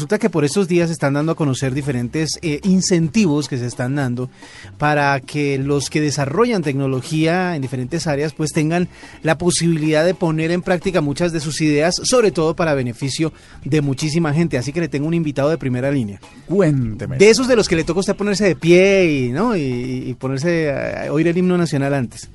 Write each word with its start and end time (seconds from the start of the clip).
Resulta 0.00 0.18
que 0.18 0.30
por 0.30 0.46
estos 0.46 0.66
días 0.66 0.90
están 0.90 1.12
dando 1.12 1.32
a 1.32 1.34
conocer 1.34 1.74
diferentes 1.74 2.38
eh, 2.40 2.58
incentivos 2.62 3.48
que 3.48 3.58
se 3.58 3.66
están 3.66 3.96
dando 3.96 4.30
para 4.78 5.20
que 5.20 5.58
los 5.58 5.90
que 5.90 6.00
desarrollan 6.00 6.62
tecnología 6.62 7.54
en 7.54 7.60
diferentes 7.60 8.06
áreas 8.06 8.32
pues 8.32 8.52
tengan 8.52 8.88
la 9.22 9.36
posibilidad 9.36 10.02
de 10.02 10.14
poner 10.14 10.52
en 10.52 10.62
práctica 10.62 11.02
muchas 11.02 11.32
de 11.32 11.40
sus 11.40 11.60
ideas, 11.60 11.96
sobre 12.02 12.30
todo 12.30 12.56
para 12.56 12.72
beneficio 12.72 13.34
de 13.62 13.82
muchísima 13.82 14.32
gente. 14.32 14.56
Así 14.56 14.72
que 14.72 14.80
le 14.80 14.88
tengo 14.88 15.06
un 15.06 15.12
invitado 15.12 15.50
de 15.50 15.58
primera 15.58 15.90
línea. 15.90 16.18
Cuénteme. 16.46 17.18
De 17.18 17.28
esos 17.28 17.46
de 17.46 17.56
los 17.56 17.68
que 17.68 17.76
le 17.76 17.84
toca 17.84 17.98
a 17.98 18.00
usted 18.00 18.16
ponerse 18.16 18.46
de 18.46 18.56
pie 18.56 19.04
y, 19.04 19.32
¿no? 19.32 19.54
y, 19.54 19.60
y 20.06 20.14
ponerse 20.14 20.72
a 20.72 21.12
oír 21.12 21.28
el 21.28 21.36
himno 21.36 21.58
nacional 21.58 21.92
antes. 21.92 22.30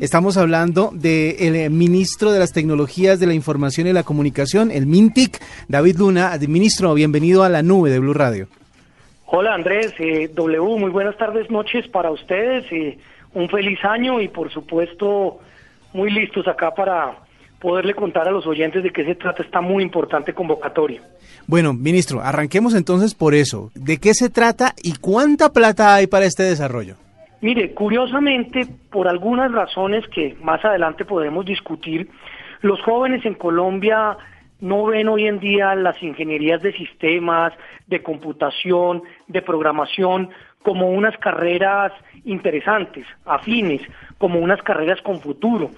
Estamos 0.00 0.36
hablando 0.36 0.90
del 0.94 1.56
eh, 1.56 1.68
ministro 1.70 2.30
de 2.30 2.38
las 2.38 2.52
Tecnologías 2.52 3.18
de 3.18 3.26
la 3.26 3.34
Información 3.34 3.88
y 3.88 3.92
la 3.92 4.04
Comunicación, 4.04 4.70
el 4.70 4.86
MINTIC, 4.86 5.40
David 5.66 5.96
Luna. 5.98 6.38
Ministro, 6.46 6.94
bienvenido 6.94 7.42
a 7.42 7.48
la 7.48 7.64
nube 7.64 7.90
de 7.90 7.98
Blue 7.98 8.14
Radio. 8.14 8.46
Hola 9.26 9.54
Andrés, 9.54 9.92
eh, 9.98 10.30
W, 10.32 10.78
muy 10.78 10.90
buenas 10.90 11.16
tardes, 11.16 11.50
noches 11.50 11.88
para 11.88 12.12
ustedes, 12.12 12.64
eh, 12.70 12.96
un 13.34 13.48
feliz 13.48 13.80
año 13.84 14.20
y 14.20 14.28
por 14.28 14.52
supuesto 14.52 15.40
muy 15.92 16.12
listos 16.12 16.46
acá 16.46 16.72
para 16.72 17.18
poderle 17.58 17.92
contar 17.92 18.28
a 18.28 18.30
los 18.30 18.46
oyentes 18.46 18.84
de 18.84 18.92
qué 18.92 19.04
se 19.04 19.16
trata 19.16 19.42
esta 19.42 19.60
muy 19.60 19.82
importante 19.82 20.32
convocatoria. 20.32 21.02
Bueno, 21.48 21.74
ministro, 21.74 22.20
arranquemos 22.22 22.72
entonces 22.74 23.16
por 23.16 23.34
eso. 23.34 23.72
¿De 23.74 23.98
qué 23.98 24.14
se 24.14 24.30
trata 24.30 24.76
y 24.80 24.92
cuánta 24.92 25.52
plata 25.52 25.92
hay 25.92 26.06
para 26.06 26.26
este 26.26 26.44
desarrollo? 26.44 26.94
Mire, 27.40 27.72
curiosamente, 27.72 28.66
por 28.90 29.06
algunas 29.06 29.52
razones 29.52 30.06
que 30.08 30.36
más 30.42 30.64
adelante 30.64 31.04
podemos 31.04 31.44
discutir, 31.44 32.08
los 32.62 32.80
jóvenes 32.82 33.24
en 33.24 33.34
Colombia 33.34 34.16
no 34.60 34.86
ven 34.86 35.08
hoy 35.08 35.26
en 35.26 35.38
día 35.38 35.74
las 35.76 36.02
ingenierías 36.02 36.60
de 36.62 36.72
sistemas, 36.72 37.52
de 37.86 38.02
computación, 38.02 39.02
de 39.28 39.40
programación 39.42 40.30
como 40.62 40.90
unas 40.90 41.16
carreras 41.18 41.92
interesantes, 42.24 43.06
afines, 43.24 43.82
como 44.18 44.40
unas 44.40 44.60
carreras 44.62 45.00
con 45.02 45.20
futuro. 45.20 45.70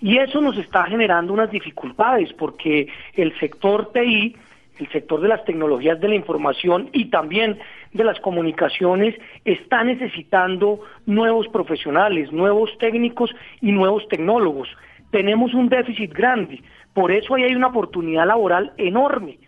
Y 0.00 0.18
eso 0.18 0.40
nos 0.40 0.58
está 0.58 0.84
generando 0.84 1.32
unas 1.32 1.50
dificultades 1.50 2.32
porque 2.32 2.88
el 3.14 3.38
sector 3.38 3.92
TI, 3.92 4.36
el 4.78 4.88
sector 4.90 5.20
de 5.20 5.28
las 5.28 5.44
tecnologías 5.44 6.00
de 6.00 6.08
la 6.08 6.14
información 6.14 6.90
y 6.92 7.06
también 7.06 7.58
de 7.92 8.04
las 8.04 8.18
comunicaciones 8.20 9.14
está 9.44 9.84
necesitando 9.84 10.80
nuevos 11.06 11.48
profesionales, 11.48 12.32
nuevos 12.32 12.76
técnicos 12.78 13.34
y 13.60 13.72
nuevos 13.72 14.06
tecnólogos. 14.08 14.68
Tenemos 15.10 15.54
un 15.54 15.68
déficit 15.68 16.12
grande, 16.12 16.62
por 16.92 17.12
eso 17.12 17.34
ahí 17.34 17.44
hay 17.44 17.54
una 17.54 17.68
oportunidad 17.68 18.26
laboral 18.26 18.72
enorme. 18.76 19.38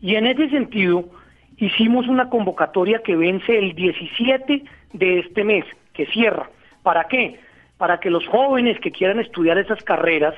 Y 0.00 0.14
en 0.14 0.26
ese 0.26 0.50
sentido, 0.50 1.08
hicimos 1.56 2.06
una 2.06 2.28
convocatoria 2.28 3.02
que 3.02 3.16
vence 3.16 3.58
el 3.58 3.74
17 3.74 4.64
de 4.92 5.18
este 5.18 5.44
mes, 5.44 5.64
que 5.94 6.06
cierra. 6.06 6.48
¿Para 6.82 7.04
qué? 7.04 7.40
Para 7.76 7.98
que 7.98 8.10
los 8.10 8.26
jóvenes 8.28 8.78
que 8.80 8.92
quieran 8.92 9.18
estudiar 9.18 9.58
esas 9.58 9.82
carreras 9.82 10.34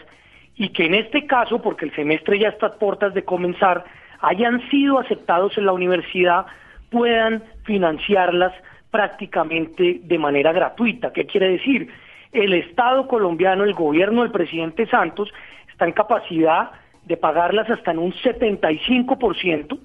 y 0.57 0.71
que 0.71 0.87
en 0.87 0.95
este 0.95 1.27
caso, 1.27 1.61
porque 1.63 1.85
el 1.85 1.95
semestre 1.95 2.39
ya 2.39 2.49
está 2.49 2.67
a 2.67 2.75
puertas 2.75 3.15
de 3.15 3.25
comenzar, 3.25 3.85
hayan 4.21 4.69
sido 4.71 4.99
aceptados 4.99 5.57
en 5.59 5.67
la 5.67 5.73
universidad, 5.73 6.47
puedan 6.91 7.43
financiarlas 7.65 8.53
prácticamente 8.91 10.01
de 10.03 10.19
manera 10.19 10.53
gratuita. 10.53 11.13
¿Qué 11.13 11.27
quiere 11.27 11.51
decir? 11.51 11.89
El 12.33 12.53
Estado 12.55 13.07
colombiano, 13.07 13.65
el 13.65 13.75
gobierno 13.75 14.23
del 14.23 14.33
presidente 14.33 14.87
Santos, 14.87 15.33
está 15.71 15.87
en 15.87 15.93
capacidad 15.93 16.71
de 17.05 17.17
pagarlas 17.17 17.71
hasta 17.71 17.91
en 17.91 17.99
un 17.99 18.13
75%, 18.13 19.79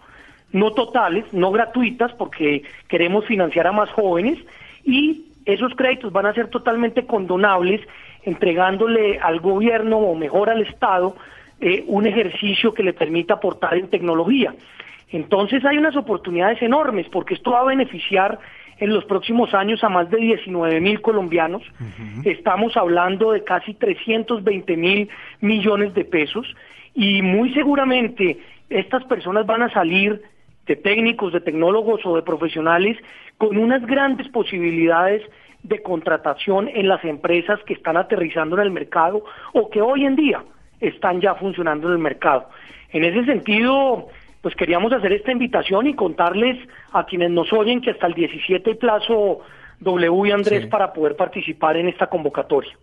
no 0.51 0.71
totales, 0.71 1.25
no 1.33 1.51
gratuitas, 1.51 2.11
porque 2.13 2.63
queremos 2.87 3.25
financiar 3.25 3.67
a 3.67 3.71
más 3.71 3.89
jóvenes, 3.91 4.37
y 4.83 5.25
esos 5.45 5.73
créditos 5.75 6.11
van 6.11 6.25
a 6.25 6.33
ser 6.33 6.49
totalmente 6.49 7.05
condonables, 7.05 7.81
entregándole 8.23 9.19
al 9.19 9.39
gobierno 9.39 9.97
o 9.97 10.15
mejor 10.15 10.49
al 10.49 10.61
Estado 10.61 11.15
eh, 11.65 11.85
un 11.87 12.05
ejercicio 12.05 12.73
que 12.73 12.83
le 12.83 12.91
permita 12.91 13.35
aportar 13.35 13.77
en 13.77 13.87
tecnología. 13.87 14.53
Entonces 15.07 15.63
hay 15.63 15.77
unas 15.77 15.95
oportunidades 15.95 16.61
enormes 16.61 17.07
porque 17.07 17.35
esto 17.35 17.51
va 17.51 17.61
a 17.61 17.63
beneficiar 17.63 18.37
en 18.79 18.93
los 18.93 19.05
próximos 19.05 19.53
años 19.53 19.81
a 19.81 19.87
más 19.87 20.09
de 20.09 20.17
19 20.17 20.81
mil 20.81 21.01
colombianos. 21.01 21.63
Estamos 22.25 22.75
hablando 22.75 23.31
de 23.31 23.45
casi 23.45 23.75
320 23.75 24.75
mil 24.75 25.09
millones 25.39 25.93
de 25.93 26.03
pesos 26.03 26.53
y 26.93 27.21
muy 27.21 27.53
seguramente 27.53 28.39
estas 28.69 29.05
personas 29.05 29.45
van 29.45 29.61
a 29.61 29.71
salir 29.71 30.21
de 30.65 30.75
técnicos, 30.75 31.31
de 31.31 31.39
tecnólogos 31.39 32.05
o 32.05 32.17
de 32.17 32.23
profesionales 32.23 32.97
con 33.37 33.55
unas 33.57 33.85
grandes 33.85 34.27
posibilidades 34.27 35.21
de 35.61 35.81
contratación 35.81 36.67
en 36.67 36.89
las 36.89 37.05
empresas 37.05 37.61
que 37.65 37.73
están 37.73 37.95
aterrizando 37.95 38.57
en 38.57 38.63
el 38.63 38.71
mercado 38.71 39.23
o 39.53 39.69
que 39.69 39.81
hoy 39.81 40.03
en 40.03 40.17
día 40.17 40.43
están 40.87 41.21
ya 41.21 41.35
funcionando 41.35 41.87
en 41.87 41.93
el 41.93 41.99
mercado. 41.99 42.49
En 42.91 43.03
ese 43.03 43.25
sentido, 43.25 44.07
pues 44.41 44.55
queríamos 44.55 44.91
hacer 44.93 45.13
esta 45.13 45.31
invitación 45.31 45.87
y 45.87 45.95
contarles 45.95 46.57
a 46.91 47.05
quienes 47.05 47.31
nos 47.31 47.51
oyen 47.53 47.81
que 47.81 47.91
hasta 47.91 48.07
el 48.07 48.13
17 48.13 48.75
plazo 48.75 49.39
W 49.79 50.27
y 50.27 50.31
Andrés 50.31 50.67
para 50.67 50.93
poder 50.93 51.15
participar 51.15 51.77
en 51.77 51.87
esta 51.87 52.07
convocatoria. 52.07 52.73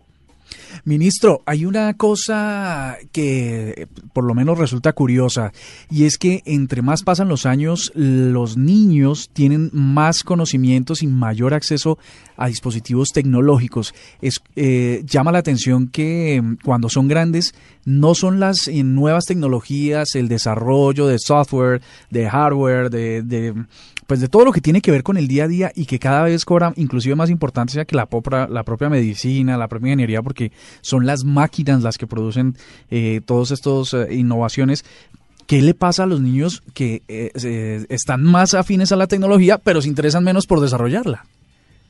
Ministro, 0.83 1.43
hay 1.45 1.65
una 1.65 1.93
cosa 1.95 2.97
que 3.11 3.87
por 4.13 4.23
lo 4.23 4.33
menos 4.33 4.57
resulta 4.57 4.93
curiosa 4.93 5.51
y 5.89 6.05
es 6.05 6.17
que 6.17 6.41
entre 6.45 6.81
más 6.81 7.03
pasan 7.03 7.27
los 7.27 7.45
años, 7.45 7.91
los 7.95 8.57
niños 8.57 9.29
tienen 9.33 9.69
más 9.73 10.23
conocimientos 10.23 11.03
y 11.03 11.07
mayor 11.07 11.53
acceso 11.53 11.97
a 12.37 12.47
dispositivos 12.47 13.09
tecnológicos. 13.09 13.93
Es, 14.21 14.41
eh, 14.55 15.03
llama 15.05 15.31
la 15.31 15.39
atención 15.39 15.87
que 15.87 16.41
mm, 16.41 16.57
cuando 16.63 16.89
son 16.89 17.07
grandes 17.07 17.53
no 17.85 18.15
son 18.15 18.39
las 18.39 18.67
eh, 18.67 18.83
nuevas 18.83 19.25
tecnologías, 19.25 20.15
el 20.15 20.27
desarrollo 20.27 21.07
de 21.07 21.17
software, 21.19 21.81
de 22.09 22.29
hardware, 22.29 22.89
de, 22.89 23.21
de 23.21 23.53
pues 24.07 24.19
de 24.19 24.27
todo 24.27 24.45
lo 24.45 24.51
que 24.51 24.61
tiene 24.61 24.81
que 24.81 24.91
ver 24.91 25.03
con 25.03 25.17
el 25.17 25.27
día 25.27 25.45
a 25.45 25.47
día 25.47 25.71
y 25.75 25.85
que 25.85 25.99
cada 25.99 26.23
vez 26.23 26.45
cobra 26.45 26.73
inclusive 26.75 27.15
más 27.15 27.29
importancia 27.29 27.85
que 27.85 27.95
la, 27.95 28.07
la 28.49 28.63
propia 28.63 28.89
medicina, 28.89 29.57
la 29.57 29.67
propia 29.67 29.87
ingeniería, 29.87 30.21
porque 30.21 30.51
son 30.81 31.05
las 31.05 31.23
máquinas 31.23 31.83
las 31.83 31.97
que 31.97 32.07
producen 32.07 32.55
eh, 32.89 33.21
todas 33.25 33.51
estas 33.51 33.93
eh, 33.93 34.13
innovaciones. 34.13 34.85
¿Qué 35.47 35.61
le 35.61 35.73
pasa 35.73 36.03
a 36.03 36.07
los 36.07 36.21
niños 36.21 36.61
que 36.73 37.01
eh, 37.07 37.85
están 37.89 38.23
más 38.23 38.53
afines 38.53 38.91
a 38.91 38.95
la 38.95 39.07
tecnología, 39.07 39.57
pero 39.57 39.81
se 39.81 39.89
interesan 39.89 40.23
menos 40.23 40.47
por 40.47 40.61
desarrollarla? 40.61 41.25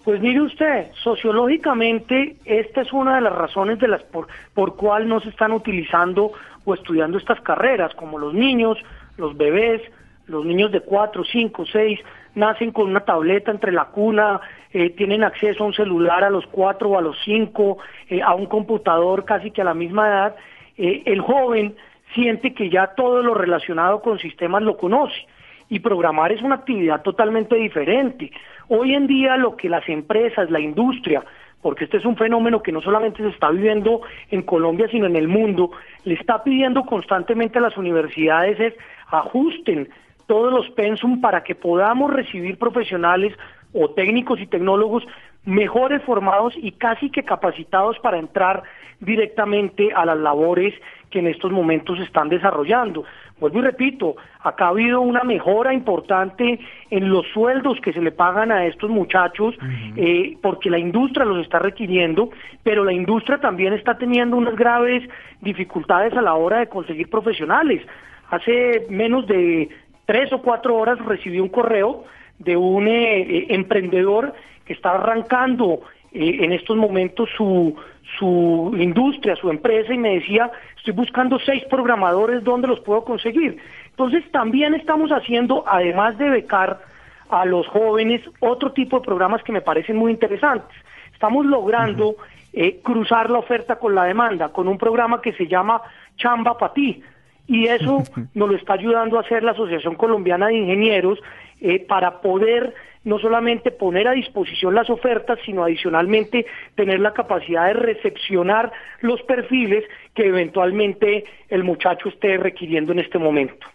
Pues 0.04 0.20
mire 0.20 0.42
usted, 0.42 0.88
sociológicamente 1.04 2.38
esta 2.46 2.82
es 2.82 2.92
una 2.92 3.16
de 3.16 3.22
las 3.22 3.34
razones 3.34 3.78
de 3.80 3.88
las 3.88 4.02
por, 4.02 4.28
por 4.56 5.06
no 5.06 5.20
se 5.20 5.30
están 5.30 5.52
utilizando 5.52 6.32
o 6.66 6.74
estudiando 6.74 7.20
estas 7.20 7.40
carreras, 7.42 7.94
como 7.94 8.18
los 8.18 8.34
niños, 8.34 8.80
los 9.18 9.38
bebés, 9.38 9.82
los 10.28 10.46
niños 10.46 10.72
de 10.72 10.82
4, 10.82 11.24
5, 11.24 11.66
6 11.72 12.00
nacen 12.36 12.72
con 12.72 12.90
una 12.90 13.02
tableta 13.02 13.52
entre 13.52 13.72
la 13.72 13.86
cuna, 13.86 14.40
eh, 14.72 14.92
tienen 14.92 15.24
acceso 15.24 15.64
a 15.64 15.68
un 15.68 15.74
celular 15.74 16.24
a 16.24 16.30
los 16.30 16.46
4 16.48 16.90
o 16.90 16.98
a 16.98 17.02
los 17.02 17.18
5, 17.26 17.78
eh, 18.10 18.22
a 18.22 18.34
un 18.34 18.46
computador 18.46 19.26
casi 19.26 19.52
que 19.52 19.62
a 19.62 19.66
la 19.66 19.74
misma 19.74 20.08
edad. 20.08 20.36
Eh, 20.78 21.04
el 21.06 21.22
joven 21.22 21.76
siente 22.14 22.54
que 22.54 22.70
ya 22.70 22.88
todo 22.96 23.22
lo 23.22 23.34
relacionado 23.34 24.02
con 24.02 24.20
sistemas 24.20 24.64
lo 24.64 24.78
conoce 24.78 25.28
y 25.70 25.80
programar 25.80 26.32
es 26.32 26.42
una 26.42 26.56
actividad 26.56 27.02
totalmente 27.02 27.56
diferente. 27.56 28.32
Hoy 28.68 28.94
en 28.94 29.08
día 29.08 29.38
lo 29.38 29.56
que 29.56 29.70
las 29.70 29.88
empresas, 29.88 30.50
la 30.50 30.60
industria, 30.60 31.24
porque 31.62 31.86
este 31.86 31.98
es 31.98 32.06
un 32.06 32.18
fenómeno 32.18 32.62
que 32.62 32.72
no 32.72 32.82
solamente 32.82 33.24
se 33.24 33.30
está 33.30 33.50
viviendo 33.52 34.02
en 34.32 34.42
Colombia, 34.42 34.88
sino 34.90 35.06
en 35.06 35.16
el 35.16 35.28
mundo, 35.28 35.72
le 36.04 36.16
está 36.16 36.44
pidiendo 36.44 36.84
constantemente 36.84 37.60
a 37.60 37.62
las 37.62 37.78
universidades 37.78 38.60
es 38.60 38.74
ajusten 39.08 39.90
todos 40.32 40.54
los 40.54 40.70
pensum 40.70 41.20
para 41.20 41.44
que 41.44 41.56
podamos 41.56 42.10
recibir 42.10 42.58
profesionales 42.58 43.34
o 43.74 43.90
técnicos 43.90 44.40
y 44.40 44.48
tecnólogos 44.48 45.04
mejores 45.44 46.02
formados 46.04 46.54
y 46.56 46.72
casi 46.72 47.10
que 47.10 47.24
capacitados 47.24 48.00
para 48.00 48.18
entrar 48.18 48.64
directamente 49.02 49.92
a 49.94 50.06
las 50.06 50.18
labores 50.18 50.74
que 51.10 51.20
en 51.20 51.28
estos 51.28 51.52
momentos 51.52 51.98
se 51.98 52.06
están 52.06 52.30
desarrollando. 52.30 53.04
Vuelvo 53.42 53.60
y 53.60 53.62
repito, 53.64 54.16
acá 54.40 54.68
ha 54.68 54.70
habido 54.70 55.02
una 55.02 55.24
mejora 55.24 55.74
importante 55.74 56.62
en 56.90 57.10
los 57.10 57.28
sueldos 57.34 57.82
que 57.82 57.92
se 57.92 58.00
le 58.00 58.14
pagan 58.14 58.54
a 58.54 58.66
estos 58.68 58.90
muchachos, 58.90 59.54
eh, 59.98 60.38
porque 60.42 60.70
la 60.70 60.80
industria 60.80 61.26
los 61.26 61.40
está 61.40 61.60
requiriendo, 61.60 62.30
pero 62.64 62.86
la 62.86 62.94
industria 62.94 63.38
también 63.38 63.74
está 63.74 63.98
teniendo 63.98 64.38
unas 64.38 64.56
graves 64.56 65.04
dificultades 65.42 66.14
a 66.14 66.22
la 66.22 66.36
hora 66.36 66.60
de 66.60 66.70
conseguir 66.70 67.10
profesionales. 67.10 67.86
Hace 68.30 68.86
menos 68.90 69.28
de 69.28 69.68
tres 70.12 70.34
o 70.34 70.42
cuatro 70.42 70.76
horas 70.76 71.00
recibí 71.06 71.40
un 71.40 71.48
correo 71.48 72.04
de 72.38 72.58
un 72.58 72.86
eh, 72.86 73.22
eh, 73.22 73.46
emprendedor 73.52 74.34
que 74.66 74.74
está 74.74 74.92
arrancando 74.92 75.80
en 76.12 76.52
estos 76.52 76.76
momentos 76.76 77.30
su, 77.38 77.74
su 78.20 78.76
industria, 78.78 79.38
su 79.38 79.50
empresa, 79.50 79.94
y 79.94 79.98
me 79.98 80.16
decía, 80.16 80.52
estoy 80.76 80.92
buscando 80.92 81.40
seis 81.40 81.64
programadores, 81.70 82.44
¿dónde 82.44 82.68
los 82.68 82.82
puedo 82.82 83.06
conseguir? 83.06 83.58
Entonces 83.92 84.30
también 84.32 84.74
estamos 84.74 85.12
haciendo, 85.12 85.64
además 85.66 86.18
de 86.18 86.30
becar 86.30 86.82
a 87.30 87.46
los 87.46 87.66
jóvenes, 87.68 88.20
otro 88.42 88.74
tipo 88.74 89.00
de 89.00 89.06
programas 89.06 89.42
que 89.44 89.54
me 89.54 89.62
parecen 89.62 89.96
muy 89.96 90.12
interesantes. 90.12 90.76
Estamos 91.14 91.46
logrando 91.46 92.18
eh, 92.52 92.82
cruzar 92.84 93.30
la 93.30 93.40
oferta 93.40 93.78
con 93.78 93.96
la 93.96 94.04
demanda, 94.04 94.50
con 94.50 94.68
un 94.68 94.78
programa 94.78 95.22
que 95.22 95.32
se 95.32 95.48
llama 95.48 95.82
Chamba 96.18 96.58
para 96.58 96.74
ti. 96.74 97.02
Y 97.48 97.68
eso 97.68 98.04
nos 98.34 98.50
lo 98.50 98.56
está 98.56 98.74
ayudando 98.74 99.18
a 99.18 99.22
hacer 99.22 99.44
la 99.44 99.52
Asociación 99.52 99.96
Colombiana 99.96 100.48
de 100.48 100.58
Ingenieros 100.58 101.20
eh, 101.60 101.80
para 101.86 102.22
poder 102.22 102.74
no 103.04 103.18
solamente 103.20 103.72
poner 103.72 104.08
a 104.08 104.12
disposición 104.12 104.76
las 104.76 104.90
ofertas, 104.90 105.40
sino 105.46 105.64
adicionalmente 105.64 106.46
tener 106.76 107.00
la 107.00 107.14
capacidad 107.14 107.68
de 107.68 107.74
recepcionar 107.74 108.72
los 109.02 109.22
perfiles 109.24 109.84
que 110.14 110.28
eventualmente 110.28 111.26
el 111.50 111.64
muchacho 111.64 112.10
esté 112.10 112.38
requiriendo 112.38 112.92
en 112.92 113.00
este 113.00 113.18
momento. 113.18 113.66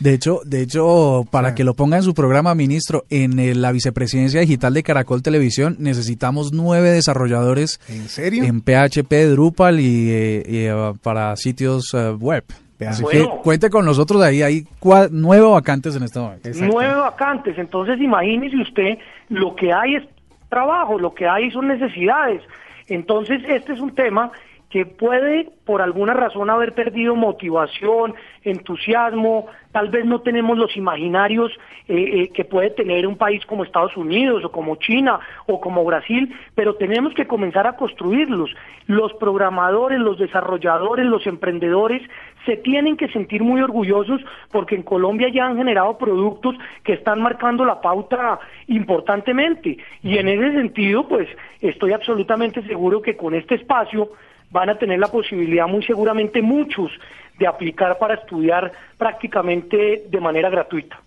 De 0.00 0.14
hecho, 0.14 0.40
de 0.44 0.62
hecho, 0.62 1.26
para 1.30 1.54
que 1.54 1.64
lo 1.64 1.74
ponga 1.74 1.96
en 1.96 2.02
su 2.02 2.14
programa, 2.14 2.54
ministro, 2.54 3.04
en 3.10 3.60
la 3.60 3.72
vicepresidencia 3.72 4.40
digital 4.40 4.74
de 4.74 4.82
Caracol 4.82 5.22
Televisión 5.22 5.76
necesitamos 5.78 6.52
nueve 6.52 6.90
desarrolladores. 6.90 7.80
¿En 7.88 8.08
serio? 8.08 8.44
En 8.44 8.62
PHP, 8.62 9.12
Drupal 9.30 9.80
y, 9.80 10.10
eh, 10.10 10.42
eh, 10.46 10.92
para 11.02 11.36
sitios 11.36 11.92
eh, 11.94 12.10
web. 12.10 12.44
Así 12.86 13.04
que 13.04 13.28
cuente 13.42 13.70
con 13.70 13.84
nosotros 13.84 14.22
ahí, 14.22 14.42
hay 14.42 14.66
nueve 15.10 15.46
vacantes 15.46 15.94
en 15.96 16.02
este 16.02 16.18
momento. 16.18 16.48
Nueve 16.60 16.94
vacantes, 16.94 17.56
entonces 17.58 18.00
imagínese 18.00 18.56
usted, 18.56 18.98
lo 19.28 19.54
que 19.54 19.72
hay 19.72 19.96
es 19.96 20.04
trabajo, 20.48 20.98
lo 20.98 21.14
que 21.14 21.26
hay 21.26 21.50
son 21.50 21.68
necesidades. 21.68 22.42
Entonces 22.88 23.40
este 23.48 23.72
es 23.72 23.80
un 23.80 23.94
tema 23.94 24.32
que 24.72 24.86
puede 24.86 25.50
por 25.66 25.82
alguna 25.82 26.14
razón 26.14 26.48
haber 26.48 26.72
perdido 26.72 27.14
motivación, 27.14 28.14
entusiasmo, 28.42 29.46
tal 29.70 29.90
vez 29.90 30.06
no 30.06 30.22
tenemos 30.22 30.56
los 30.56 30.74
imaginarios 30.78 31.52
eh, 31.88 31.94
eh, 31.94 32.28
que 32.32 32.46
puede 32.46 32.70
tener 32.70 33.06
un 33.06 33.18
país 33.18 33.44
como 33.44 33.64
Estados 33.64 33.94
Unidos 33.98 34.42
o 34.46 34.50
como 34.50 34.76
China 34.76 35.20
o 35.46 35.60
como 35.60 35.84
Brasil, 35.84 36.34
pero 36.54 36.76
tenemos 36.76 37.12
que 37.12 37.26
comenzar 37.26 37.66
a 37.66 37.76
construirlos. 37.76 38.50
Los 38.86 39.12
programadores, 39.14 40.00
los 40.00 40.18
desarrolladores, 40.18 41.04
los 41.04 41.26
emprendedores 41.26 42.00
se 42.46 42.56
tienen 42.56 42.96
que 42.96 43.08
sentir 43.08 43.42
muy 43.42 43.60
orgullosos 43.60 44.22
porque 44.50 44.74
en 44.74 44.82
Colombia 44.82 45.28
ya 45.28 45.46
han 45.46 45.58
generado 45.58 45.98
productos 45.98 46.56
que 46.82 46.94
están 46.94 47.20
marcando 47.20 47.66
la 47.66 47.82
pauta 47.82 48.40
importantemente 48.68 49.76
y 50.02 50.16
en 50.16 50.28
ese 50.28 50.52
sentido 50.52 51.06
pues 51.06 51.28
estoy 51.60 51.92
absolutamente 51.92 52.62
seguro 52.62 53.02
que 53.02 53.18
con 53.18 53.34
este 53.34 53.56
espacio 53.56 54.10
van 54.52 54.70
a 54.70 54.78
tener 54.78 54.98
la 54.98 55.08
posibilidad 55.08 55.66
muy 55.66 55.82
seguramente 55.82 56.42
muchos 56.42 56.90
de 57.38 57.46
aplicar 57.46 57.98
para 57.98 58.14
estudiar 58.14 58.70
prácticamente 58.98 60.04
de 60.08 60.20
manera 60.20 60.50
gratuita. 60.50 61.00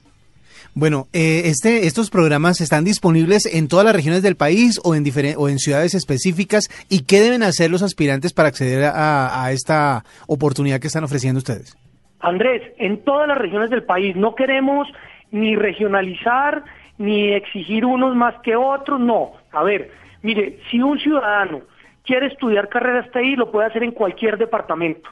Bueno, 0.74 1.07
eh, 1.13 1.44
este, 1.45 1.88
estos 1.88 2.09
programas 2.09 2.59
están 2.59 2.83
disponibles 2.83 3.45
en 3.45 3.69
todas 3.69 3.86
las 3.86 3.95
regiones 3.95 4.21
del 4.21 4.36
país 4.36 4.81
o 4.83 4.94
en, 4.94 5.06
o 5.38 5.47
en 5.47 5.59
ciudades 5.59 5.94
específicas. 5.94 6.68
¿Y 6.89 7.06
qué 7.06 7.21
deben 7.21 7.44
hacer 7.44 7.71
los 7.71 7.81
aspirantes 7.81 8.33
para 8.33 8.50
acceder 8.50 8.83
a, 8.83 9.45
a 9.45 9.51
esta 9.53 10.03
oportunidad 10.27 10.81
que 10.81 10.88
están 10.88 11.06
ofreciendo 11.06 11.38
ustedes? 11.38 11.77
Andrés, 12.19 12.62
en 12.77 13.03
todas 13.03 13.27
las 13.27 13.38
regiones 13.38 13.69
del 13.69 13.83
país 13.83 14.15
no 14.15 14.36
queremos 14.36 14.88
ni 15.31 15.56
regionalizar 15.56 16.63
ni 16.97 17.33
exigir 17.33 17.86
unos 17.86 18.15
más 18.15 18.36
que 18.44 18.56
otros, 18.56 19.00
no. 19.00 19.33
A 19.51 19.63
ver, 19.63 19.92
mire, 20.24 20.59
si 20.69 20.81
un 20.81 21.00
ciudadano 21.00 21.62
quiere 22.06 22.28
estudiar 22.28 22.69
carreras 22.69 23.12
TI, 23.12 23.36
lo 23.36 23.52
puede 23.52 23.68
hacer 23.68 23.84
en 23.84 23.92
cualquier 23.92 24.38
departamento. 24.38 25.10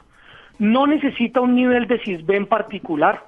No 0.58 0.86
necesita 0.86 1.40
un 1.40 1.54
nivel 1.54 1.86
de 1.86 1.98
CISB 1.98 2.30
en 2.32 2.46
particular, 2.46 3.24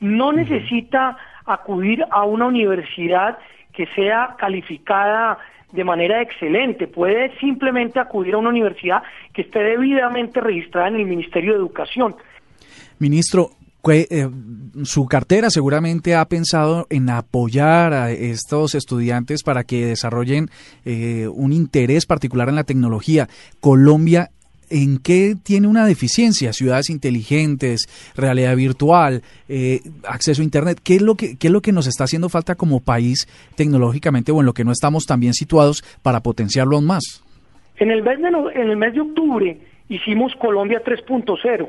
no 0.00 0.32
necesita 0.32 1.16
acudir 1.44 2.04
a 2.10 2.24
una 2.24 2.46
universidad 2.46 3.38
que 3.72 3.86
sea 3.94 4.36
calificada 4.38 5.38
de 5.72 5.84
manera 5.84 6.20
excelente, 6.20 6.86
puede 6.86 7.36
simplemente 7.38 7.98
acudir 7.98 8.34
a 8.34 8.38
una 8.38 8.50
universidad 8.50 9.02
que 9.32 9.42
esté 9.42 9.60
debidamente 9.60 10.40
registrada 10.40 10.88
en 10.88 10.96
el 10.96 11.06
Ministerio 11.06 11.52
de 11.52 11.58
Educación. 11.58 12.14
Ministro, 12.98 13.50
su 14.84 15.06
cartera 15.06 15.50
seguramente 15.50 16.14
ha 16.14 16.24
pensado 16.26 16.86
en 16.88 17.10
apoyar 17.10 17.92
a 17.92 18.10
estos 18.12 18.74
estudiantes 18.74 19.42
para 19.42 19.64
que 19.64 19.86
desarrollen 19.86 20.48
eh, 20.84 21.28
un 21.32 21.52
interés 21.52 22.06
particular 22.06 22.48
en 22.48 22.56
la 22.56 22.64
tecnología. 22.64 23.28
Colombia 23.60 24.30
¿en 24.72 24.98
qué 24.98 25.34
tiene 25.42 25.66
una 25.66 25.84
deficiencia? 25.84 26.52
Ciudades 26.52 26.90
inteligentes, 26.90 27.86
realidad 28.16 28.56
virtual, 28.56 29.22
eh, 29.48 29.80
acceso 30.08 30.40
a 30.40 30.44
Internet. 30.44 30.80
¿Qué 30.82 30.96
es, 30.96 31.02
lo 31.02 31.14
que, 31.14 31.36
¿Qué 31.36 31.48
es 31.48 31.52
lo 31.52 31.60
que 31.60 31.72
nos 31.72 31.86
está 31.86 32.04
haciendo 32.04 32.28
falta 32.28 32.54
como 32.54 32.80
país 32.80 33.28
tecnológicamente 33.54 34.32
o 34.32 34.40
en 34.40 34.46
lo 34.46 34.54
que 34.54 34.64
no 34.64 34.72
estamos 34.72 35.04
tan 35.04 35.20
bien 35.20 35.34
situados 35.34 35.82
para 36.02 36.20
potenciarlo 36.20 36.76
aún 36.76 36.86
más? 36.86 37.22
En 37.76 37.90
el 37.90 38.02
mes 38.02 38.18
de, 38.20 38.28
en 38.28 38.70
el 38.70 38.76
mes 38.76 38.94
de 38.94 39.00
octubre 39.00 39.60
hicimos 39.88 40.34
Colombia 40.36 40.82
3.0 40.82 41.68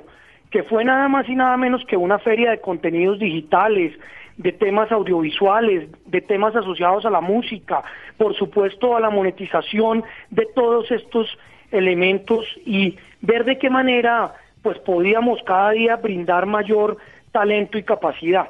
que 0.53 0.61
fue 0.61 0.85
nada 0.85 1.07
más 1.07 1.27
y 1.27 1.33
nada 1.33 1.57
menos 1.57 1.83
que 1.85 1.97
una 1.97 2.19
feria 2.19 2.51
de 2.51 2.61
contenidos 2.61 3.17
digitales, 3.17 3.91
de 4.37 4.51
temas 4.51 4.91
audiovisuales, 4.91 5.89
de 6.05 6.21
temas 6.21 6.55
asociados 6.55 7.07
a 7.07 7.09
la 7.09 7.21
música, 7.21 7.81
por 8.19 8.35
supuesto 8.35 8.95
a 8.95 8.99
la 8.99 9.09
monetización 9.09 10.03
de 10.29 10.45
todos 10.53 10.91
estos 10.91 11.27
elementos 11.71 12.45
y 12.67 12.99
ver 13.21 13.45
de 13.45 13.57
qué 13.57 13.71
manera 13.71 14.35
pues 14.61 14.77
podíamos 14.77 15.41
cada 15.41 15.71
día 15.71 15.95
brindar 15.95 16.45
mayor 16.45 16.97
talento 17.31 17.79
y 17.79 17.83
capacidad. 17.83 18.49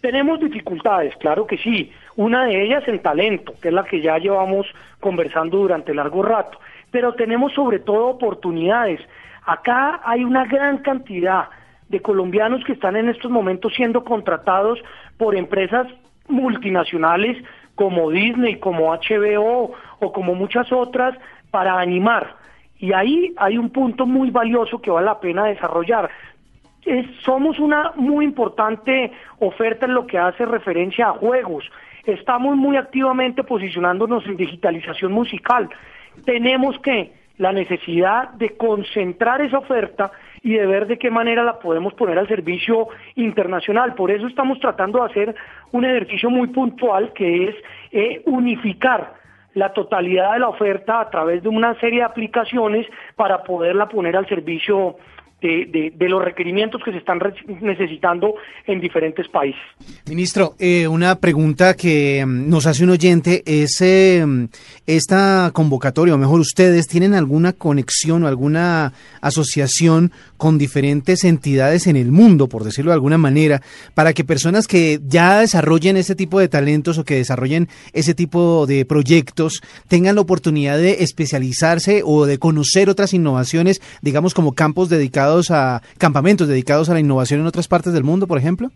Tenemos 0.00 0.40
dificultades, 0.40 1.14
claro 1.16 1.46
que 1.46 1.58
sí, 1.58 1.92
una 2.16 2.46
de 2.46 2.64
ellas 2.64 2.88
en 2.88 3.02
talento, 3.02 3.52
que 3.60 3.68
es 3.68 3.74
la 3.74 3.84
que 3.84 4.00
ya 4.00 4.16
llevamos 4.16 4.66
conversando 5.00 5.58
durante 5.58 5.92
largo 5.92 6.22
rato, 6.22 6.58
pero 6.90 7.12
tenemos 7.12 7.52
sobre 7.52 7.78
todo 7.78 8.06
oportunidades 8.06 9.00
Acá 9.44 10.00
hay 10.04 10.24
una 10.24 10.44
gran 10.44 10.78
cantidad 10.78 11.48
de 11.88 12.00
colombianos 12.00 12.64
que 12.64 12.72
están 12.72 12.96
en 12.96 13.08
estos 13.08 13.30
momentos 13.30 13.74
siendo 13.74 14.04
contratados 14.04 14.78
por 15.18 15.36
empresas 15.36 15.86
multinacionales 16.28 17.42
como 17.74 18.10
Disney, 18.10 18.58
como 18.58 18.92
HBO 18.92 19.72
o 20.00 20.12
como 20.12 20.34
muchas 20.34 20.70
otras 20.72 21.16
para 21.50 21.78
animar. 21.78 22.36
Y 22.78 22.92
ahí 22.92 23.32
hay 23.36 23.58
un 23.58 23.70
punto 23.70 24.06
muy 24.06 24.30
valioso 24.30 24.80
que 24.80 24.90
vale 24.90 25.06
la 25.06 25.20
pena 25.20 25.44
desarrollar. 25.44 26.10
somos 27.24 27.58
una 27.58 27.92
muy 27.96 28.24
importante 28.24 29.12
oferta 29.38 29.86
en 29.86 29.94
lo 29.94 30.06
que 30.06 30.18
hace 30.18 30.44
referencia 30.46 31.08
a 31.08 31.12
juegos. 31.12 31.64
Estamos 32.04 32.56
muy 32.56 32.76
activamente 32.76 33.44
posicionándonos 33.44 34.26
en 34.26 34.36
digitalización 34.36 35.12
musical. 35.12 35.68
Tenemos 36.24 36.78
que 36.80 37.12
la 37.38 37.52
necesidad 37.52 38.30
de 38.30 38.56
concentrar 38.56 39.40
esa 39.40 39.58
oferta 39.58 40.12
y 40.42 40.54
de 40.54 40.66
ver 40.66 40.86
de 40.86 40.98
qué 40.98 41.10
manera 41.10 41.44
la 41.44 41.58
podemos 41.58 41.94
poner 41.94 42.18
al 42.18 42.28
servicio 42.28 42.88
internacional. 43.14 43.94
Por 43.94 44.10
eso 44.10 44.26
estamos 44.26 44.58
tratando 44.60 44.98
de 44.98 45.10
hacer 45.10 45.34
un 45.70 45.84
ejercicio 45.84 46.30
muy 46.30 46.48
puntual 46.48 47.12
que 47.12 47.48
es 47.48 47.56
eh, 47.92 48.22
unificar 48.26 49.14
la 49.54 49.72
totalidad 49.72 50.32
de 50.32 50.38
la 50.40 50.48
oferta 50.48 51.00
a 51.00 51.10
través 51.10 51.42
de 51.42 51.48
una 51.48 51.78
serie 51.78 52.00
de 52.00 52.04
aplicaciones 52.04 52.86
para 53.16 53.42
poderla 53.44 53.88
poner 53.88 54.16
al 54.16 54.26
servicio 54.26 54.96
de, 55.42 55.92
de, 55.96 56.08
los 56.08 56.24
requerimientos 56.24 56.80
que 56.84 56.92
se 56.92 56.98
están 56.98 57.20
necesitando 57.60 58.34
en 58.66 58.80
diferentes 58.80 59.28
países. 59.28 59.60
Ministro, 60.08 60.54
eh, 60.58 60.86
una 60.86 61.16
pregunta 61.16 61.74
que 61.74 62.24
mm, 62.24 62.48
nos 62.48 62.66
hace 62.66 62.84
un 62.84 62.90
oyente 62.90 63.42
es 63.44 63.80
eh, 63.80 64.24
esta 64.86 65.50
convocatoria, 65.52 66.14
o 66.14 66.18
mejor 66.18 66.40
ustedes, 66.40 66.86
¿tienen 66.86 67.14
alguna 67.14 67.52
conexión 67.52 68.22
o 68.22 68.28
alguna 68.28 68.92
asociación 69.20 70.12
con 70.42 70.58
diferentes 70.58 71.22
entidades 71.22 71.86
en 71.86 71.94
el 71.94 72.10
mundo, 72.10 72.48
por 72.48 72.64
decirlo 72.64 72.90
de 72.90 72.96
alguna 72.96 73.16
manera, 73.16 73.60
para 73.94 74.12
que 74.12 74.24
personas 74.24 74.66
que 74.66 74.98
ya 75.06 75.38
desarrollen 75.38 75.96
ese 75.96 76.16
tipo 76.16 76.40
de 76.40 76.48
talentos 76.48 76.98
o 76.98 77.04
que 77.04 77.14
desarrollen 77.14 77.68
ese 77.92 78.12
tipo 78.12 78.66
de 78.66 78.84
proyectos 78.84 79.62
tengan 79.86 80.16
la 80.16 80.20
oportunidad 80.20 80.78
de 80.78 81.04
especializarse 81.04 82.02
o 82.04 82.26
de 82.26 82.40
conocer 82.40 82.90
otras 82.90 83.14
innovaciones, 83.14 83.80
digamos 84.02 84.34
como 84.34 84.50
campos 84.50 84.88
dedicados 84.88 85.52
a 85.52 85.80
campamentos 85.96 86.48
dedicados 86.48 86.90
a 86.90 86.94
la 86.94 86.98
innovación 86.98 87.38
en 87.38 87.46
otras 87.46 87.68
partes 87.68 87.92
del 87.92 88.02
mundo, 88.02 88.26
por 88.26 88.38
ejemplo? 88.38 88.72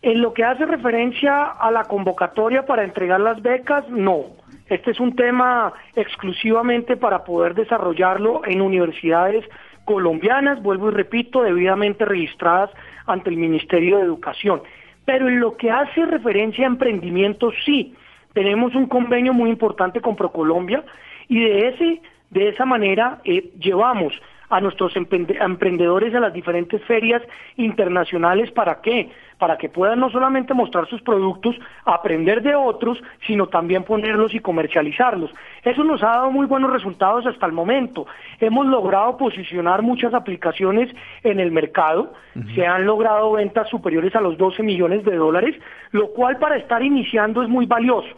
En 0.00 0.22
lo 0.22 0.32
que 0.32 0.42
hace 0.42 0.64
referencia 0.64 1.50
a 1.50 1.70
la 1.70 1.84
convocatoria 1.84 2.64
para 2.64 2.84
entregar 2.84 3.20
las 3.20 3.42
becas, 3.42 3.86
no. 3.90 4.38
Este 4.70 4.92
es 4.92 5.00
un 5.00 5.14
tema 5.14 5.74
exclusivamente 5.96 6.96
para 6.96 7.24
poder 7.24 7.54
desarrollarlo 7.54 8.40
en 8.46 8.62
universidades 8.62 9.44
colombianas, 9.88 10.62
vuelvo 10.62 10.90
y 10.90 10.92
repito, 10.92 11.42
debidamente 11.42 12.04
registradas 12.04 12.70
ante 13.06 13.30
el 13.30 13.38
Ministerio 13.38 13.96
de 13.96 14.02
Educación. 14.02 14.60
Pero 15.06 15.28
en 15.28 15.40
lo 15.40 15.56
que 15.56 15.70
hace 15.70 16.04
referencia 16.04 16.66
a 16.66 16.68
emprendimiento, 16.68 17.50
sí, 17.64 17.94
tenemos 18.34 18.74
un 18.74 18.86
convenio 18.86 19.32
muy 19.32 19.48
importante 19.48 20.02
con 20.02 20.14
Procolombia 20.14 20.84
y 21.26 21.40
de 21.40 21.68
ese, 21.68 22.02
de 22.28 22.48
esa 22.50 22.66
manera 22.66 23.22
eh, 23.24 23.50
llevamos 23.58 24.12
a 24.50 24.60
nuestros 24.60 24.94
emprendedores 24.96 26.14
a 26.14 26.20
las 26.20 26.32
diferentes 26.32 26.82
ferias 26.84 27.22
internacionales. 27.56 28.50
¿Para 28.52 28.80
qué? 28.80 29.10
Para 29.38 29.56
que 29.58 29.68
puedan 29.68 30.00
no 30.00 30.10
solamente 30.10 30.54
mostrar 30.54 30.88
sus 30.88 31.02
productos, 31.02 31.56
aprender 31.84 32.42
de 32.42 32.54
otros, 32.54 32.98
sino 33.26 33.48
también 33.48 33.84
ponerlos 33.84 34.34
y 34.34 34.40
comercializarlos. 34.40 35.30
Eso 35.62 35.84
nos 35.84 36.02
ha 36.02 36.08
dado 36.08 36.30
muy 36.30 36.46
buenos 36.46 36.72
resultados 36.72 37.26
hasta 37.26 37.46
el 37.46 37.52
momento. 37.52 38.06
Hemos 38.40 38.66
logrado 38.66 39.16
posicionar 39.16 39.82
muchas 39.82 40.14
aplicaciones 40.14 40.90
en 41.22 41.40
el 41.40 41.52
mercado, 41.52 42.14
se 42.54 42.66
han 42.66 42.86
logrado 42.86 43.32
ventas 43.32 43.68
superiores 43.68 44.14
a 44.14 44.20
los 44.20 44.38
12 44.38 44.62
millones 44.62 45.04
de 45.04 45.16
dólares, 45.16 45.56
lo 45.90 46.12
cual 46.12 46.38
para 46.38 46.56
estar 46.56 46.82
iniciando 46.82 47.42
es 47.42 47.48
muy 47.48 47.66
valioso. 47.66 48.08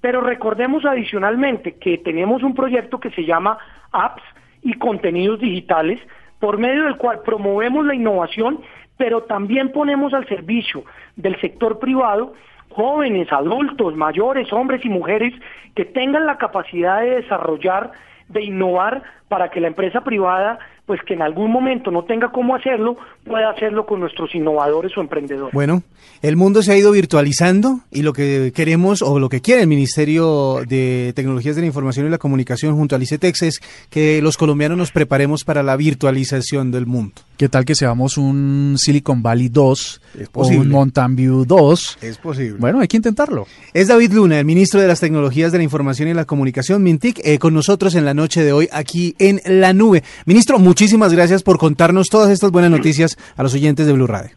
Pero 0.00 0.20
recordemos 0.20 0.84
adicionalmente 0.84 1.76
que 1.78 1.98
tenemos 1.98 2.42
un 2.42 2.54
proyecto 2.54 3.00
que 3.00 3.10
se 3.10 3.24
llama 3.24 3.58
Apps, 3.92 4.22
y 4.66 4.74
contenidos 4.74 5.38
digitales, 5.38 6.00
por 6.40 6.58
medio 6.58 6.84
del 6.84 6.96
cual 6.96 7.20
promovemos 7.24 7.86
la 7.86 7.94
innovación, 7.94 8.60
pero 8.96 9.22
también 9.22 9.70
ponemos 9.70 10.12
al 10.12 10.26
servicio 10.26 10.84
del 11.14 11.40
sector 11.40 11.78
privado 11.78 12.34
jóvenes, 12.70 13.32
adultos, 13.32 13.94
mayores, 13.94 14.52
hombres 14.52 14.84
y 14.84 14.90
mujeres 14.90 15.32
que 15.74 15.84
tengan 15.84 16.26
la 16.26 16.36
capacidad 16.36 17.00
de 17.00 17.22
desarrollar, 17.22 17.92
de 18.28 18.42
innovar 18.42 19.02
para 19.28 19.50
que 19.50 19.60
la 19.60 19.68
empresa 19.68 20.02
privada 20.02 20.58
pues 20.86 21.00
que 21.04 21.14
en 21.14 21.22
algún 21.22 21.50
momento 21.50 21.90
no 21.90 22.04
tenga 22.04 22.30
cómo 22.30 22.54
hacerlo, 22.54 22.96
pueda 23.24 23.50
hacerlo 23.50 23.86
con 23.86 23.98
nuestros 23.98 24.32
innovadores 24.34 24.96
o 24.96 25.00
emprendedores. 25.00 25.52
Bueno, 25.52 25.82
el 26.22 26.36
mundo 26.36 26.62
se 26.62 26.72
ha 26.72 26.76
ido 26.76 26.92
virtualizando 26.92 27.80
y 27.90 28.02
lo 28.02 28.12
que 28.12 28.52
queremos 28.54 29.02
o 29.02 29.18
lo 29.18 29.28
que 29.28 29.40
quiere 29.40 29.62
el 29.62 29.66
Ministerio 29.66 30.60
de 30.66 31.12
Tecnologías 31.16 31.56
de 31.56 31.62
la 31.62 31.66
Información 31.66 32.06
y 32.06 32.10
la 32.10 32.18
Comunicación 32.18 32.76
junto 32.76 32.94
al 32.94 33.02
ICETEX 33.02 33.42
es 33.42 33.60
que 33.90 34.22
los 34.22 34.36
colombianos 34.36 34.78
nos 34.78 34.92
preparemos 34.92 35.42
para 35.42 35.64
la 35.64 35.76
virtualización 35.76 36.70
del 36.70 36.86
mundo. 36.86 37.14
¿Qué 37.36 37.48
tal 37.48 37.64
que 37.64 37.74
seamos 37.74 38.16
un 38.16 38.76
Silicon 38.78 39.22
Valley 39.22 39.48
2 39.48 40.00
o 40.32 40.46
un 40.46 40.68
Mountain 40.70 41.16
View 41.16 41.44
2? 41.44 41.98
Es 42.00 42.16
posible. 42.16 42.56
Bueno, 42.58 42.80
hay 42.80 42.88
que 42.88 42.96
intentarlo. 42.96 43.46
Es 43.74 43.88
David 43.88 44.12
Luna, 44.12 44.38
el 44.38 44.46
ministro 44.46 44.80
de 44.80 44.86
las 44.86 45.00
Tecnologías 45.00 45.52
de 45.52 45.58
la 45.58 45.64
Información 45.64 46.08
y 46.08 46.14
la 46.14 46.24
Comunicación, 46.24 46.82
Mintic, 46.82 47.20
eh, 47.24 47.38
con 47.38 47.52
nosotros 47.52 47.94
en 47.96 48.04
la 48.04 48.14
noche 48.14 48.42
de 48.42 48.52
hoy 48.52 48.68
aquí 48.72 49.15
en 49.18 49.40
La 49.44 49.72
Nube. 49.72 50.02
Ministro, 50.26 50.58
muchísimas 50.58 51.12
gracias 51.12 51.42
por 51.42 51.58
contarnos 51.58 52.08
todas 52.08 52.30
estas 52.30 52.50
buenas 52.50 52.70
noticias 52.70 53.16
a 53.36 53.42
los 53.42 53.54
oyentes 53.54 53.86
de 53.86 53.92
Blue 53.92 54.06
Radio. 54.06 54.30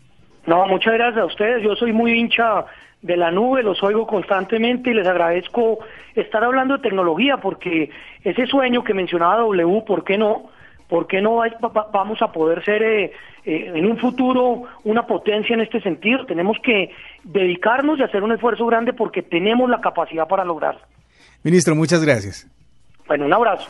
No, 0.48 0.65
muchas 0.65 0.93
gracias 0.93 1.21
a 1.21 1.25
ustedes. 1.25 1.63
Yo 1.63 1.75
soy 1.75 1.93
muy 1.93 2.13
hincha 2.13 2.65
de 3.01 3.15
la 3.15 3.31
nube, 3.31 3.63
los 3.63 3.81
oigo 3.83 4.05
constantemente 4.05 4.91
y 4.91 4.93
les 4.93 5.07
agradezco 5.07 5.79
estar 6.15 6.43
hablando 6.43 6.77
de 6.77 6.83
tecnología 6.83 7.38
porque 7.38 7.89
ese 8.24 8.45
sueño 8.45 8.83
que 8.83 8.93
mencionaba 8.93 9.38
W, 9.38 9.83
¿por 9.86 10.03
qué 10.03 10.17
no? 10.17 10.50
¿Por 10.88 11.05
qué 11.05 11.21
no 11.21 11.39
vamos 11.93 12.21
a 12.21 12.31
poder 12.31 12.65
ser 12.65 12.81
eh, 12.81 13.12
eh, 13.45 13.71
en 13.75 13.86
un 13.86 13.98
futuro 14.00 14.63
una 14.83 15.05
potencia 15.05 15.53
en 15.53 15.62
este 15.62 15.79
sentido? 15.81 16.25
Tenemos 16.25 16.57
que 16.63 16.89
dedicarnos 17.24 18.00
y 18.00 18.03
hacer 18.03 18.24
un 18.24 18.31
esfuerzo 18.31 18.65
grande 18.65 18.93
porque 18.93 19.21
tenemos 19.21 19.69
la 19.69 19.81
capacidad 19.81 20.27
para 20.27 20.43
lograrlo. 20.43 20.81
Ministro, 21.43 21.75
muchas 21.75 22.03
gracias. 22.03 22.48
Bueno, 23.07 23.25
un 23.25 23.33
abrazo. 23.33 23.69